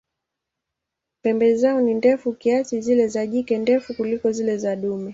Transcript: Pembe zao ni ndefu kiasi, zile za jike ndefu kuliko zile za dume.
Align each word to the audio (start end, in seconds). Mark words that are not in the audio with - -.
Pembe 1.21 1.55
zao 1.55 1.81
ni 1.81 1.93
ndefu 1.93 2.33
kiasi, 2.33 2.81
zile 2.81 3.07
za 3.07 3.27
jike 3.27 3.57
ndefu 3.57 3.93
kuliko 3.93 4.31
zile 4.31 4.57
za 4.57 4.75
dume. 4.75 5.09